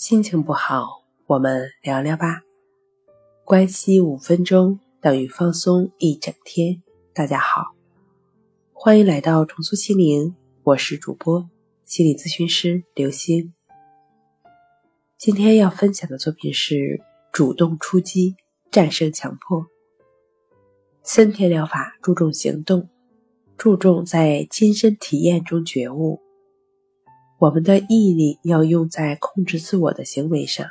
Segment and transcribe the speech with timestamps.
[0.00, 2.42] 心情不好，我们聊聊吧。
[3.44, 6.80] 关系五分钟等于放松一整天。
[7.12, 7.74] 大家好，
[8.72, 11.50] 欢迎来到重塑心灵，我是主播
[11.82, 13.52] 心理咨询师刘星。
[15.16, 17.02] 今天要分享的作品是
[17.32, 18.36] 主动出击，
[18.70, 19.66] 战胜强迫。
[21.02, 22.88] 森田疗法注重行动，
[23.56, 26.20] 注重在亲身体验中觉悟。
[27.40, 30.68] 我们的毅力要用在控制自我的行为上，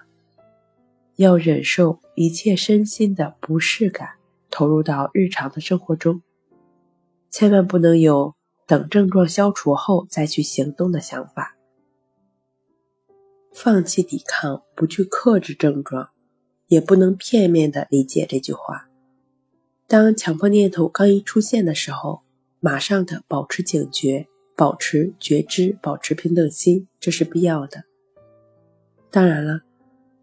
[1.16, 4.16] 要忍受一切身心的不适感，
[4.52, 6.22] 投入到日常的生活中，
[7.30, 8.36] 千万不能有
[8.66, 11.56] 等症状消除后再去行动的想法。
[13.54, 16.10] 放弃抵抗，不去克制症状，
[16.68, 18.90] 也不能片面的理解这句话。
[19.88, 22.24] 当强迫念头刚一出现的时候，
[22.60, 24.28] 马上的保持警觉。
[24.58, 27.84] 保持觉知，保持平等心，这是必要的。
[29.12, 29.62] 当然了，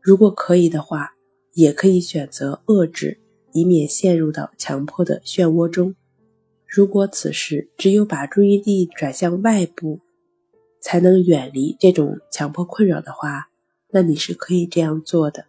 [0.00, 1.12] 如果可以的话，
[1.52, 3.20] 也可以选择遏制，
[3.52, 5.94] 以免陷入到强迫的漩涡中。
[6.66, 10.00] 如果此时只有把注意力转向外部，
[10.80, 13.50] 才能远离这种强迫困扰的话，
[13.92, 15.46] 那你是可以这样做的。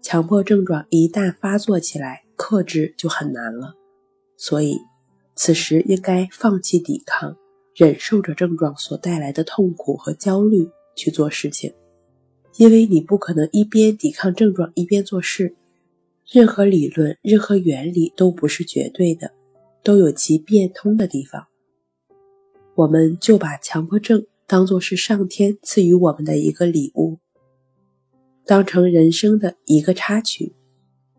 [0.00, 3.74] 强迫症状一旦发作起来，克制就很难了。
[4.36, 4.78] 所以，
[5.34, 7.36] 此时应该放弃抵抗。
[7.74, 11.72] 忍受着症状所带来的痛苦和焦虑去做事情，
[12.56, 15.56] 因为你不可能一边抵抗症状一边做事。
[16.30, 19.32] 任何理论、任何原理都不是绝对的，
[19.82, 21.46] 都有其变通的地方。
[22.74, 27.18] 我们就把强迫症当作是上天赐予我们的一个礼物，
[28.46, 30.54] 当成人生的一个插曲。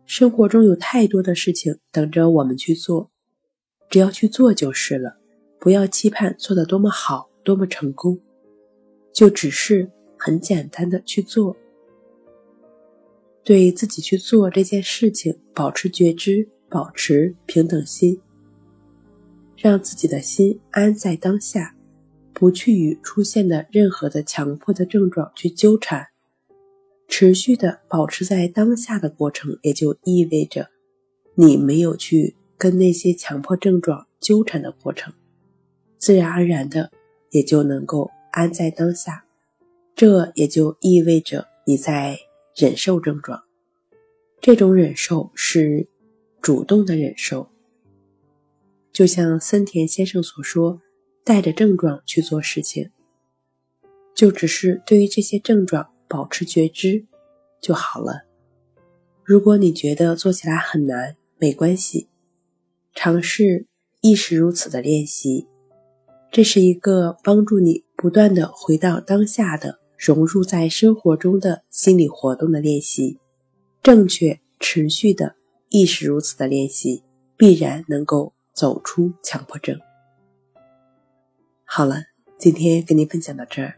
[0.06, 3.10] 生活中有太多的事情等着我们去做，
[3.88, 5.18] 只要去做就是了。
[5.64, 8.20] 不要期盼做得多么好，多么成功，
[9.14, 11.56] 就只是很简单的去做，
[13.42, 18.20] 对自己去做这件事情保持觉知，保持平等心，
[19.56, 21.74] 让自己的心安在当下，
[22.34, 26.08] 不去与出现的任何的强迫的症状去纠缠，
[27.08, 30.68] 持续的保持在当下的过程，也就意味着
[31.36, 35.14] 你没有去跟那些强迫症状纠缠的过程。
[36.04, 36.92] 自然而然的，
[37.30, 39.24] 也就能够安在当下，
[39.96, 42.18] 这也就意味着你在
[42.54, 43.42] 忍受症状。
[44.42, 45.88] 这种忍受是
[46.42, 47.48] 主动的忍受，
[48.92, 50.82] 就像森田先生所说，
[51.24, 52.90] 带着症状去做事情，
[54.14, 57.06] 就只是对于这些症状保持觉知
[57.62, 58.26] 就好了。
[59.22, 62.08] 如果你觉得做起来很难，没关系，
[62.94, 63.64] 尝试
[64.02, 65.48] 亦是如此的练习。
[66.34, 73.20] 这是一个帮助你不断的回到当下的、融入在生活中的心理活动的练习，
[73.84, 75.36] 正确、持续的
[75.68, 77.04] 亦是如此的练习，
[77.36, 79.78] 必然能够走出强迫症。
[81.64, 82.02] 好了，
[82.36, 83.76] 今天跟您分享到这儿，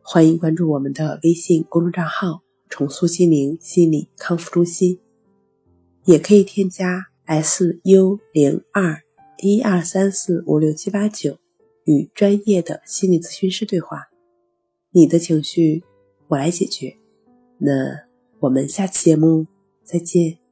[0.00, 2.40] 欢迎关注我们的微信公众账号
[2.70, 4.98] “重塑心灵心理康复中心”，
[6.06, 9.02] 也可以添加 s u 零二
[9.42, 11.36] 一二三四五六七八九。
[11.88, 14.10] 与专业的心理咨询师对话，
[14.90, 15.82] 你的情绪
[16.28, 16.94] 我来解决。
[17.56, 17.72] 那
[18.40, 19.46] 我们下期节目
[19.82, 20.47] 再见。